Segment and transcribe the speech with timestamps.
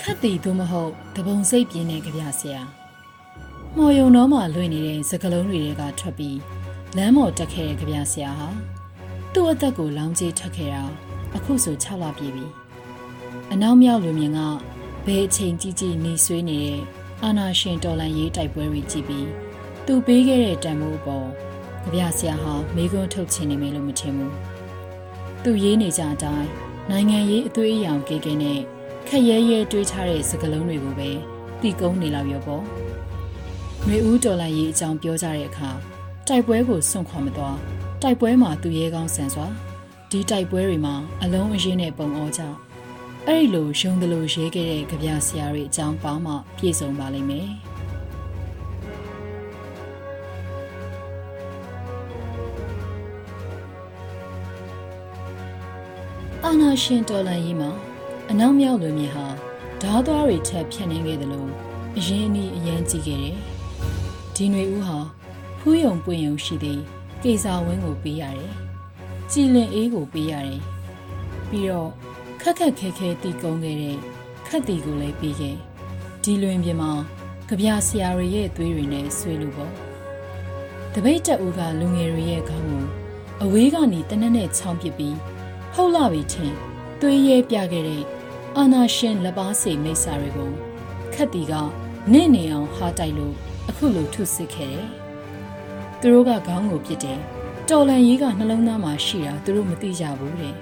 [0.00, 2.62] ခတ်တီသို့မဟုတ်တပုံစိတ်ပြင်းတဲ့ကြပြဆရာ
[3.76, 6.38] မော်ယုံတော်မှလွင့်နေတဲ့စကလုံးတွေတွေကထွက်ပြီး
[6.96, 8.48] လမ်းပေါ်တက်ခဲ့တဲ့ကြပြဆရာဟာ
[9.32, 10.82] သူ့အသက်ကိုလောင်းကျေးထက်ခဲ့တာ
[11.36, 12.46] အခုဆို6လပြည့်ပြီ
[13.52, 14.40] အနောက်မြောက်လူမြင်က
[15.06, 16.80] ဘယ်အချိန်ကြီးကြီးနေဆွေးနေတဲ့
[17.22, 19.28] အာနာရှင်တော်လန်ရေးတိုက်ပွဲတွေကြည့်ပြီး
[19.86, 21.26] သူပေးခဲ့တဲ့တန်ဖိုးအပေါ်
[21.82, 24.55] ကြပြဆရာဟာမိကွန်းထုတ်ချင်နေမယ်လို့မထင်ဘူး
[25.48, 26.48] သူရေးနေကြအတိုင်း
[26.90, 28.60] နိုင်ငံရေးအသွေးအရောင်ကေကေနဲ့
[29.08, 31.10] ခက်ရဲရဲတွေးထားတဲ့စကလုံးတွေကိုပဲ
[31.60, 32.62] တီကုန်းနေလောက်ရောပေါ့။
[33.84, 35.70] ຫນွေဦးတော်လိုက်ရေးအကြောင်းပြောကြတဲ့အခါ
[36.28, 37.58] တိုက်ပွဲကိုစွန့်ခွာမသွား
[38.02, 39.46] တိုက်ပွဲမှာသူရဲကောင်းဆန်စွာ
[40.10, 42.42] ဒီတိုက်ပွဲတွေမှာအလုံးအရင်နဲ့ပုံအောကြ
[43.26, 47.50] အဲ့ဒီလိုရုံတယ်လို့ရေးခဲ့တဲ့ကြပြဆရာတွေအကြောင်းပေါင်းမှပြည့်စုံပါလိမ့်မယ်။
[56.48, 57.70] အာနာရှင်တော်လန်ရေးမှာ
[58.30, 59.26] အနောက်မြောက်လူမျိုးဟာ
[59.82, 61.50] ဓားသွားတွေထက်ဖြတ်နေခဲ့တယ်လို့
[61.96, 63.36] အရင်အနည်းအရန်ကြည့်ခဲ့တယ်။
[64.34, 64.98] ဒီຫນွေဦးဟာ
[65.58, 66.80] ဖူးယုံပွင့်ယုံရှိသည်
[67.22, 68.52] ကေစာဝင်းကိုပေးရတယ်။
[69.30, 70.60] ကြည်လင်အေးကိုပေးရတယ်။
[71.48, 71.90] ပြီးတော့
[72.40, 73.96] ခက်ခက်ခဲခဲတီကုန်းခဲ့တဲ့
[74.46, 75.56] ခက်တီကိုလည်းပေးခဲ့။
[76.22, 76.92] ဒီလွင်ပြင်မှာ
[77.48, 79.72] ကြပြဆရာတွေရဲ့သွေးတွေနဲ့ဆွေးလို့ပေါ့။
[80.94, 82.84] တပိတ်တက်ဦးကလူငယ်တွေရဲ့ခေါင်းကို
[83.42, 85.16] အဝေးကနေတနက်နဲ့ချောင်းပစ်ပြီး
[85.78, 86.52] ဟုတ်လာပြီထင်
[87.00, 88.02] သွေးရဲပြခဲ့တဲ့
[88.56, 90.50] အာနာရှင်လက်ပါစီမိစ္ဆာတွေကို
[91.14, 91.52] ခက်တီက
[92.12, 93.34] နင့်နေအောင်ဟာတိုက်လို့
[93.68, 94.88] အခုလိုထုစစ်ခဲ့တယ်။
[96.00, 97.18] သူတို့ကခေါင်းကိုပြစ်တယ်။
[97.68, 100.54] တော်လန်ကြီးကနှလုံးသားမှာရှိတာသူတို့မသိကြဘူးတဲ့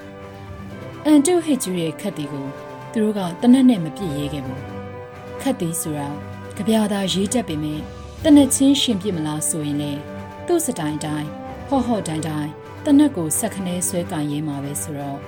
[1.06, 2.46] ။အန်တုဟစ်ကျူရဲ့ခက်တီကို
[2.92, 4.60] သူတို့ကတနက်နဲ့မပြစ်ရေးခဲ့ဘူး။
[5.40, 6.08] ခက်တီဆိုတာ
[6.56, 7.80] ကြပြာသာရေးတတ်ပေမဲ့
[8.24, 9.92] တနက်ချင်းရှင်ပြစ်မလားဆိုရင်လေ
[10.46, 11.28] သူ့စတိုင်တိုင်း
[11.68, 12.52] ဟော့ဟော့တိုင်းတိုင်း
[12.86, 15.18] တနက်ကိုဆက်ခနဲဆွဲကင်ရင်းမှာပဲဆိုတော့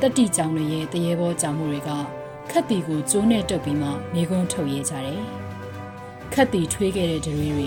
[0.00, 1.90] တတိကြောင်တွေရဲ့တရေဘောကြောင်မှုတွေက
[2.50, 5.22] ခက်တီကိုကျိုးနဲ့တုပ်ပြီးမှနေကုန်းထုတ်ရဲကြတယ်။
[6.32, 7.66] ခက်တီထွေးခဲ့တဲ့ဒရွေတွေ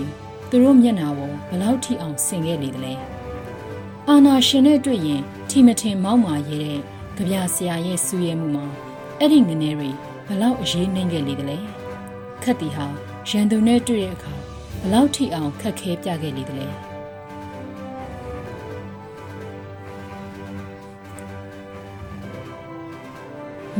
[0.50, 2.92] သူတို့မျက်နှာပေါ်ဘလောက်ထိအောင်ဆင်ခဲ့လေသလဲ။
[4.08, 6.78] အာနာရှင်နဲ့တွေ့ရင်ထီမထင်မောက်မာရဲတဲ့
[7.16, 8.66] ကြပြဆရာရဲ့စူးရဲမှုမှာ
[9.18, 9.90] အဲ့ဒီငနေတွေ
[10.26, 11.56] ဘလောက်အရေးနှိမ့်ခဲ့လေသလဲ။
[12.42, 12.86] ခက်တီဟာ
[13.28, 14.32] ရန်သူနဲ့တွေ့တဲ့အခါ
[14.82, 16.68] ဘလောက်ထိအောင်ခက်ခဲပြခဲ့လေသလဲ။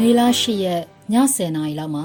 [0.00, 2.04] မေလ၈ရက်ည10:00နာရီလောက်မှာ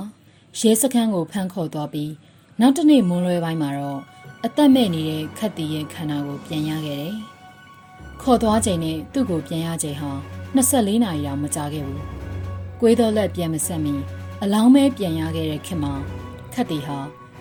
[0.59, 2.11] ရဲစခန်းကိုဖမ်းခေါ်သွားပြီး
[2.59, 3.99] နောက်တစ်နေ့မွန်းလွဲပိုင်းမှာတော့
[4.45, 7.15] အသက်မဲ့နေတဲ့ခက်တီရဲ့ခန္ဓာကိုပြန်ရခဲ့တယ်။
[8.21, 10.11] ခေါ်သွားချိန်နဲ့သူ့ကိုပြန်ရချိန်ဟာ
[10.55, 12.01] 24နာရီတောင်မကြာခဲ့ဘူး။
[12.81, 13.95] ကွေးတော်လက်ပြန်မဆက်မီ
[14.43, 15.93] အလောင်းမဲပြန်ရခဲ့တဲ့ခင်မှာ
[16.53, 16.97] ခက်တီဟာ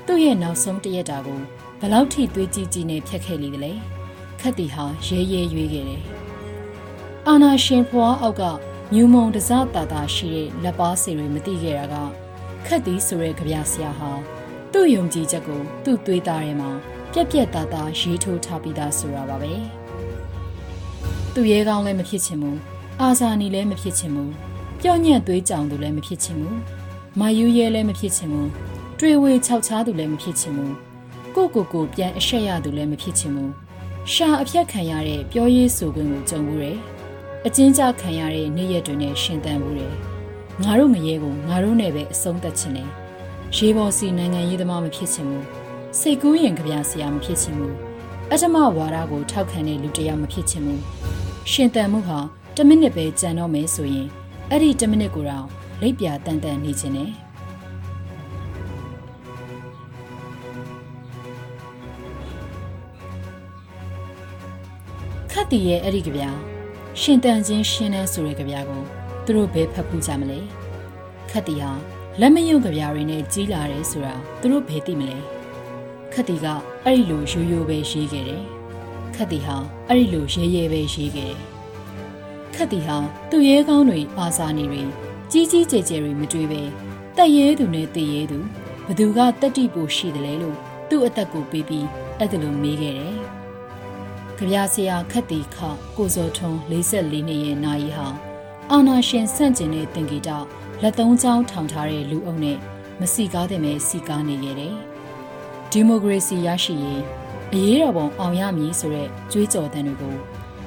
[0.07, 1.41] သူ့ရဲ့နောက်ဆုံးတရက်တာကို
[1.81, 3.79] ဘလောက်ထိသွေးကြီးကြီးနဲ့ဖြတ်ခဲ့လိမ့်တယ်။
[4.41, 6.03] ခက်တီဟာရဲရဲရွေးခဲ့တယ်။
[7.27, 8.45] အာနာရှင်ဖွားအောက်က
[8.95, 11.97] မြူမုံတစတာတာရှိတဲ့လက်ပါစီတွေမသိခဲ့တာက
[12.67, 14.11] ခက်သည်ဆိုတဲ့ကြပြဆရာဟာ
[14.73, 16.71] သူ့ယုံကြည်ချက်ကိုသူ့သွေးသားထဲမှာ
[17.13, 19.53] ပြက်ပြက်သားသားရေးထိုးထားပြီးသားဆိုတာပါပဲ
[21.35, 22.59] သူရဲကောင်းလည်းမဖြစ်ချင်ဘူး
[23.01, 24.33] အာဇာနီလည်းမဖြစ်ချင်ဘူး
[24.81, 26.59] ပြော့ညံ့သွေးကြောင်သူလည်းမဖြစ်ချင်ဘူး
[27.21, 28.51] မာယူရဲလည်းမဖြစ်ချင်ဘူး
[28.99, 30.75] တွေ့ဝေခြောက်ချားသူလည်းမဖြစ်ချင်ဘူး
[31.35, 33.53] ကိုကိုကိုပြန်အရှက်ရသူလည်းမဖြစ်ချင်ဘူး
[34.13, 36.79] ရှာအဖြတ်ခံရတဲ့ပြောရေးဆိုခွင့်ကိုကြုံဘူးတယ်
[37.47, 39.89] အချင်းကြခံရတဲ့နေ့ရက်တွေနဲ့ရှင်သန်မှုတွေ
[40.63, 42.91] ငါတို့ငရဲကိုငါတို့နဲ့ပဲအဆုံးသတ်ချင်တယ်
[43.57, 45.47] ရေပေါ်စီနိုင်ငံရေးသမားမဖြစ်ချင်ဘူး
[45.99, 47.75] စိတ်ကူးရင်ကြပြဆရာမဖြစ်ချင်ဘူး
[48.33, 50.83] အထမဝါဒကိုထောက်ခံတဲ့လူတစ်ယောက်မဖြစ်ချင်ဘူး
[51.51, 52.19] ရှင်သန်မှုဟာ
[52.57, 54.09] 10မိနစ်ပဲကြံတော့မယ်ဆိုရင်
[54.51, 55.47] အဲ့ဒီ10မိနစ်ကိုတော့
[55.81, 57.11] လိပ်ပြတန်တန်နေခြင်းနဲ့
[65.31, 66.25] ခတ်တီရဲ့အဲ့ဒီကြပြ
[67.03, 68.83] ရှင်တန်ချင်းရှင်းတဲ့ဆိုတဲ့ကြပြာကို
[69.25, 70.39] သူတို့ဘယ်ဖတ်ဖူးကြမလဲ
[71.31, 71.71] ခတ်တီဟာ
[72.21, 75.19] လက်မယုံကြပြာတွေနဲ့ကြီးလာတယ်ဆိုတာသူတို့ဘယ်သိမလဲ
[76.13, 76.47] ခတ်တီက
[76.85, 78.43] အဲ့ဒီလိုရိုးရိုးပဲရေးခဲ့တယ်
[79.15, 79.57] ခတ်တီဟာ
[79.89, 81.37] အဲ့ဒီလိုရဲရဲပဲရေးခဲ့တယ်
[82.55, 82.97] ခတ်တီဟာ
[83.31, 84.83] သူ့ရဲကောင်းတွေအာစာနေတွေ
[85.31, 86.63] ကြီးကြီးကျယ်ကျယ်တွေမတွေ့ပဲ
[87.17, 88.39] တက်ရဲသူနဲ့တည်ရဲသူ
[88.87, 90.57] ဘသူကတက်တိပိုရှိတယ်လဲလို့
[90.89, 91.87] သူ့အသက်ကိုပေးပြီး
[92.19, 93.40] အဲ့ဒါလိုမေးခဲ့တယ်
[94.41, 95.57] ကြပြဆရာခတ်တီခ
[95.97, 98.07] ကိုစောထုံး44နှစ်ရဲ့နာယီဟာ
[98.71, 100.31] အာနာရှင်ဆန့်ကျင်တဲ့တင်ဂီတ
[100.83, 102.59] လက်သုံးချောင်းထောင်ထားတဲ့လူအုပ်နဲ့
[103.01, 104.75] မစီကားတဲ့မဲ့စီကားနေခဲ့တယ်။
[105.71, 107.03] ဒီမိုကရေစီရရှိရေး
[107.53, 110.15] အရေးတော်ပုံအောင်ရမည်ဆိုတဲ့ကြွေးကြော်သံတွေကို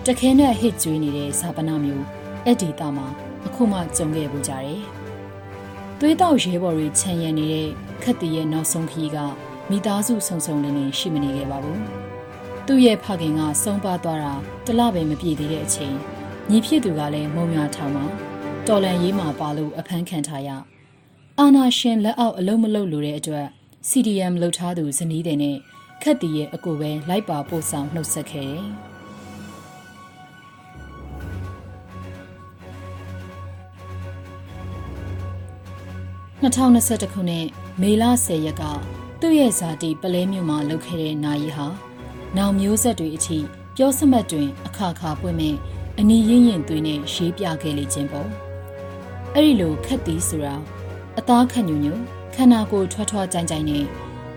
[0.05, 2.05] တခဲနဲ့ဟစ်ကြွေးနေတဲ့ဇာပနာမျိုး
[2.45, 3.07] အဲ့ဒီတာမှာ
[3.45, 4.81] အခုမှကြုံခဲ့ပူကြတယ်။
[5.99, 7.69] သွေးတောက်ရဲဘော်တွေခြံရံနေတဲ့
[8.03, 9.17] ခတ်တီရဲ့နောက်ဆုံးခီးက
[9.69, 11.81] မိသားစုဆုံဆုံလင်းလင်းရှိမနေခဲ့ပါဘူး။
[12.67, 14.33] သူ့ရဲ့ဖခင်ကဆုံးပါသွားတာ
[14.65, 15.95] တလပဲမပြည့်သေးတဲ့အချိန်
[16.49, 18.05] ညီဖြစ်သူကလည်းမုံရွာထောင်မှာ
[18.67, 20.49] တော်လန်ရေးမှာပါလို့အဖမ်းခံထားရ
[21.39, 23.47] အာနာရှင်လက်အောက်အလုံးမလုံးလိုတဲ့အတွက်
[23.89, 25.57] CDM လှုပ်ထားသူဇနီးတဲ့နဲ့
[26.03, 28.65] ခက်တီရဲ့အကူပဲလိုက်ပါပို့ဆောင်နှုတ်ဆက်ခဲ့တယ်။
[36.43, 37.45] 2021ခုနှစ်
[37.81, 38.63] မေလ10ရက်က
[39.21, 41.67] သူ့ရဲ့ဇာတိပလဲမြို့မှာလုပ်ခဲ့တဲ့နာယီဟာ
[42.37, 43.37] နောင်မျိုးဆက်တွေအထိ
[43.77, 45.55] ပြောစမှတ်တွင် အခါခါပွင့်မဲ့
[45.99, 48.29] အနီးရင်ရင်သွေးနဲ့ရေးပြခဲ့လေခြင်းပေါ့
[49.33, 50.55] အဲ့ဒီလိုခက်သည်ဆိုတာ
[51.17, 51.93] အသားခန့်ညူညူ
[52.35, 53.83] ခန္ဓာကိုယ်ထွားထွားကြိုင်ကြိုင်နဲ့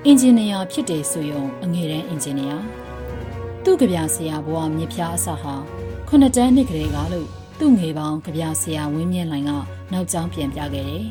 [0.04, 2.56] အင်ဂျင်နီယာဖြစ်တယ်ဆိုရင်အငယ်တန်းအင်ဂျင်နီယာ
[3.64, 5.54] သူ့ကြပြဆရာဘဝမြစ်ဖျားအစဟာ
[6.08, 7.28] ခုနှစ်တန်းနှစ်ကလေးကလို့
[7.58, 9.50] သူ့ငယ်ပေါင်းကြပြဆရာဝင်းမြင့်လိုင်က
[9.92, 11.04] နောက်ကျောင်းပြန်ပြခဲ့တယ်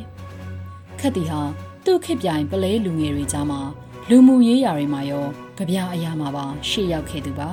[0.99, 1.41] ခက်တီဟာ
[1.85, 3.61] သူ့ခေပြိုင်ပလဲလူငယ်တွေကြားမှာ
[4.09, 5.25] လူမှုရေးရာတွေမှာရော
[5.57, 7.49] ကြပြအရာမှာပါရှေ့ရောက်ခဲ့သူပါ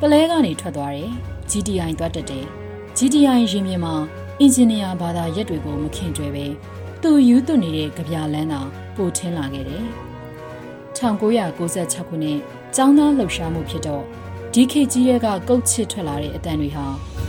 [0.00, 1.10] ပလဲကနေထွက်သွားတယ်
[1.50, 2.46] GTI သွားတက်တယ်
[2.98, 3.94] GTI ရင်မြင်မှာ
[4.40, 6.46] အင်ဂျင်နီယာဘာသာရက်တွေကိုမခင်ကျွဲပဲ
[7.02, 8.60] သူယူသွနေတဲ့ကြပြလန်းသာ
[8.96, 9.84] ပိုထင်းလာခဲ့တယ်
[10.96, 12.38] 1996ခုနှစ်
[12.76, 14.04] ကျောင်းသားလှုပ်ရှားမှုဖြစ်တော့
[14.52, 16.86] ဒီခေကြီးရဲကကုတ်ချစ်ထွက်လာတဲ့အတန်တွေဟာ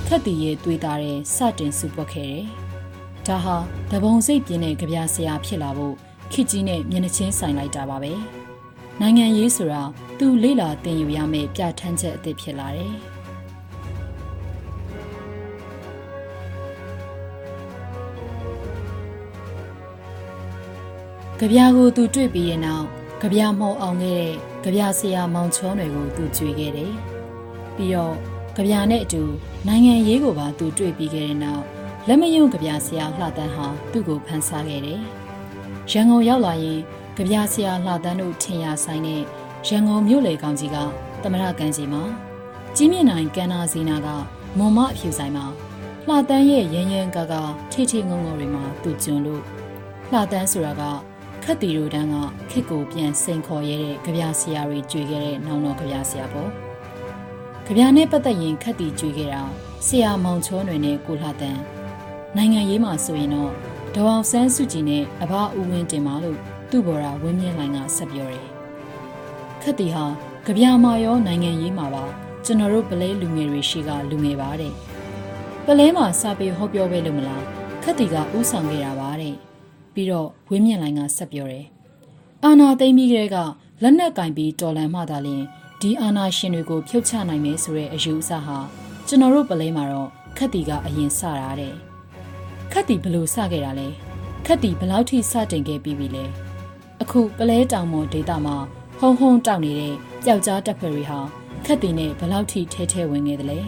[0.08, 2.44] ခက်တီရဲ့သွေးသားတဲ့စတင်စုပွက်ခဲ့တယ်။
[3.28, 3.56] ဒါဟာ
[3.92, 8.14] တပုံစိတ်ပြင်းတဲ့ကြပြဆရာဖြစ်လာဖို့ ခေကြီးနဲ့မျက်နှာချင်းဆိုင်လိုက်တာပါပဲ။
[9.02, 9.82] နိုင်ငံရေးဆိုတာ
[10.20, 12.94] သူလေ့လာသင်ယူရမယ့်ပြဋ္ဌာန်းချက်အသစ်ဖြစ်လာတယ်။
[21.40, 22.86] ကြပြာကိုသူတွေ့ပြီးတဲ့နောက်
[23.22, 24.34] ကြပြမော်အောင်ခဲ့တဲ့
[24.64, 26.94] ကြပြဆရာမောင်ချောနယ်ကိုသူကြွေခဲ့တယ်။
[27.76, 28.16] ပြီးတော့
[28.56, 29.24] ကြပြနဲ့အတူ
[29.68, 31.64] နိုင်ငံရေးကိုပါသူတွေ့ပြီးခဲ့တဲ့နောက်
[32.08, 35.02] လက်မယုံကြပြဆရာလှတန်းဟာသူ့ကိုဖန်ဆားခဲ့တယ်။
[35.94, 36.80] ရန်ကုန်ရောက်လာရင်
[37.16, 39.22] ကြပြဆရာလှတန်းတို့ထင်ရဆိုင်တဲ့
[39.68, 40.78] ရန်ကုန်မြို့လေကောင်ကြီးက
[41.22, 42.04] သမရကန်ကြီးမှာ
[42.76, 44.08] ကြီးမြင့်နိုင်ကန်နာစီနာက
[44.58, 45.46] မွန်မအဖြူဆိုင်မှာ
[46.08, 47.42] လှတန်းရဲ့ရန်ရန်ကာကာ
[47.72, 49.42] ထိထိငုံငုံတွေမှာသူကျွန်းလို့
[50.12, 50.84] လှတန်းဆိုတာက
[51.44, 52.16] ခက်တီရိုတန်းက
[52.52, 56.50] ခစ်ကိုပြန်စိန်ခေါ်ရတဲ့ကြပြဆရာတွေကြွေခဲ့တဲ့နောင်တော်ကြပြဆရာပေါ့
[57.66, 59.44] ကြပြနဲ့ပတ်သက်ရင်ခက်တီကြွေခဲ့တာ
[59.86, 61.62] ဆရာမောင်ချောနယ်နဲ့ကိုလှတန်း
[62.36, 66.38] နိုင်ငံရေးမှာဆိုရင်တော့ ဒေါအောင်ဆန်းစုကြည်နဲ့အဘဦးဝင်းတင်ပါလို့
[66.70, 68.48] သူ့ဘော်ရာဝင်းမြင့်လိုင်ကဆက်ပြောတယ်
[69.62, 70.06] ခက်တီဟာ
[70.46, 72.04] ကြပြမာရောနိုင်ငံရေးမှာပါ
[72.46, 74.74] ကျွန်တော်တို့ပလဲလူငယ်တွေရှိကလူငယ်ပါတဲ့
[75.66, 77.44] ပလဲမှာစာပေဟောပြောပဲလို့မလား
[77.84, 79.36] ခက်တီကဥဆောင်ခဲ့တာပါတဲ့
[79.94, 81.66] ပြီးတော့ဝင်းမြင့်လိုင်ကဆက်ပြောတယ်။
[82.46, 83.38] အာနာသိမ့်ပြီးကလေးက
[83.82, 85.44] လက်နက်ကင်ပြီးတော်လန်မှသာလျှင်
[85.82, 88.58] ဒီအာနာရှင်တွေကိုဖြုတ်ချနိုင်မယ်ဆိုတဲ့အယူအဆဟာ
[89.08, 91.76] ကျွန်တော်တို့ပလဲမှာတော့ခက်တီကအရင်စတာတဲ့။
[92.74, 93.88] ခက်တီဘလို့စခဲ့တာလဲ။
[94.46, 96.26] ခက်တီဘလောက်ထိစတင်ခဲ့ပြီးပြီလဲ။
[97.02, 98.56] အခုပလဲတောင်မော်ဒေတာမှာ
[99.00, 99.96] ဟုံဟုံတောက်နေတဲ့
[100.26, 101.20] ကြောက်ကြားတပ်ဖွဲ့တွေဟာ
[101.66, 103.60] ခက်တီနဲ့ဘလောက်ထိထဲထဲဝင်နေသလဲ။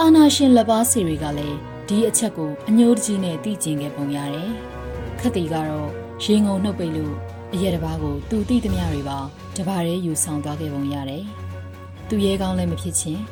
[0.00, 4.50] အာနာရှင်လက်ပါစီတွေကလည်းဒီအချက်ကိုအညိုးတကြီးနဲ့သိကျင်ခဲ့ပုံရတယ်။
[5.20, 5.90] ခက်တီကတော့
[6.24, 7.16] ရေငုံနှုတ်ပိတ်လို့
[7.54, 9.18] အရက်တစ်ပါးကိုသူတိသမျှတွေပါ
[9.56, 11.24] တပါးရဲယူဆောင်သွားခဲ့ပုံရတယ်။
[12.08, 13.22] သူရဲကောင်းလည်းမဖြစ်ချင်း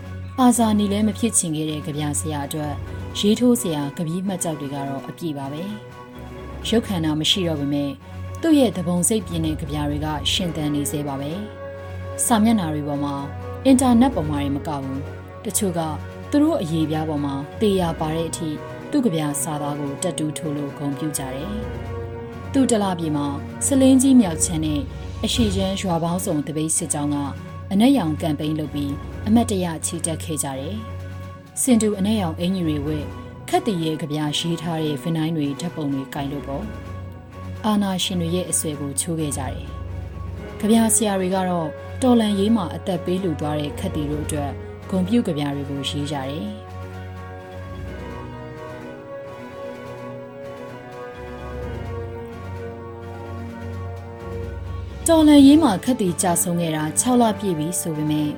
[0.40, 2.72] အာဇာနီလည်းမဖြစ်ချင်ခဲ့တဲ့ကြပြဆရာအတွက်
[3.18, 5.62] ရေးထိုးဆရာကြပြမှတ်ကြောက်တွေကတော့အပြည့်ပါပဲ။
[6.68, 7.90] ရုပ်ခန္ဓာမရှိတော့ပေမဲ့
[8.42, 11.32] သူ့ရဲ့သဘုံစိတ်ပြင်းတဲ့ကြပြတွေကရှင်သန်နေသေးပါပဲ။
[12.24, 13.14] စာမျက်နှာတွေပေါ်မှာ
[13.64, 15.00] အင်တာနက်ပေါ်မှာတွေမကဘူး။
[15.44, 15.80] တချို့က
[16.30, 18.48] သူတို့အရေးပြားပေါ်မှာတေးရပါတဲ့အထိ
[18.90, 21.52] သူ့ကြပြစာသားကိုတက်တူးထိုးလို့ဂုံပြူကြတယ်။
[22.58, 23.26] သူ့တလပြေမှာ
[23.66, 24.80] စလင်းကြီးမြောက်ချမ်းနဲ့
[25.24, 27.16] အရှိချမ်းရွာပေါင်းစုံတပိတ်စစ်ကြောင်းက
[27.72, 28.92] အနက်ရောင်ကမ်ပိန်းလုပ်ပြီး
[29.26, 30.76] အမတ်တရချီတက်ခဲ့ကြတယ်။
[31.60, 32.98] စင်တူအနက်ရောင်အင်ကြီးတွေဝဲ
[33.48, 36.64] ခက်တည်ရဲ့ကြပြရေးထားတဲ့ဖင်တိုင်းတွေဓာတ်ပုံတွေကင်လို့ပေါ့။
[37.66, 39.66] အာနာရှင်တွေရဲ့အဆွဲကိုချိုးခဲ့ကြတယ်။
[40.58, 41.68] ကြပြဆရာတွေကတော့
[42.02, 44.50] တော်လန်ရေးမှာအသက်ပေးလူသွားတဲ့ခက်တီတို့အတွက်
[44.90, 46.46] ဂုံပြုတ်ကြပြတွေကိုရေးကြတယ်။
[55.10, 58.28] တော်လန်ရေးမှာခက်တီကြဆုံးခဲ့တာ6လပြည့်ပြီဆိုပေမဲ့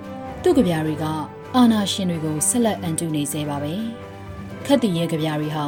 [0.42, 1.04] သူ့ကြပြတွေက
[1.54, 3.74] အာနာရှင်တွေကိုဆက်လက်အန်တုနေစေပါပဲ။
[4.66, 5.64] ခက်တီရဲ့ကြပြတွေဟာ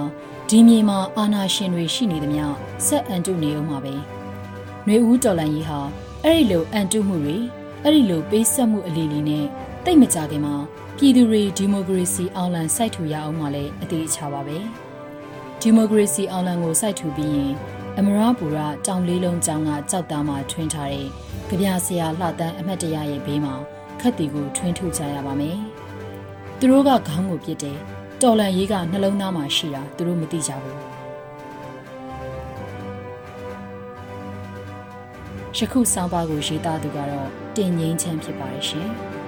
[0.48, 2.44] ဒီမြေမှာအာနာရှင်တွေရှိနေသမျှ
[2.86, 3.94] ဆက်အန်တုနေအောင်ပါပဲ။
[4.84, 5.80] ຫນွေဦးတော်လန်ရေးဟာ
[6.24, 7.36] အဲ့ဒီလိုအန်တုမှုတွေ
[7.82, 9.46] အဲ့ဒီလိုပေးဆက်မှုအလီလီနဲ့
[9.84, 10.54] တိတ်မကြခင်မှာ
[10.96, 14.58] ပြည်သူတွေဒီမိုကရေစီအောင်လံစိုက်ထူရအောင်မှလည်းအသေးချပါပဲ
[15.60, 17.54] ဒီမိုကရေစီအောင်လံကိုစိုက်ထူပြီးရင်
[18.02, 21.06] အမရပူရတောင်လေးလုံးကျောင်းကကြောက်သားမှထွင်းထားတဲ့
[21.48, 23.54] ကြပြဆရာလှတန်းအမတ်တရရဲ့ဘေးမှာ
[24.00, 25.58] ခက်တီကိုထွင်းထုတ်ကြရပါမယ်
[26.58, 27.78] သူတို့ကခေါင်းကိုပြစ်တယ်
[28.22, 30.78] တော်လန်ရေးကနှလုံးသားမှာရှိတာသူတို့မသိကြဘူး
[35.56, 38.90] ယခုဆောင်းပါးကိုရေးသားသူကတော့တင်ငိမ့်ချမ်းဖြစ်ပါတယ်ရှင်။